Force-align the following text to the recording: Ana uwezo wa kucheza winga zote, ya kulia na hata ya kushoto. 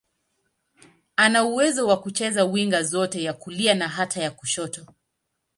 Ana 1.15 1.43
uwezo 1.45 1.87
wa 1.87 1.97
kucheza 2.01 2.43
winga 2.45 2.83
zote, 2.83 3.23
ya 3.23 3.33
kulia 3.33 3.75
na 3.75 3.87
hata 3.87 4.21
ya 4.23 4.31
kushoto. 4.31 4.85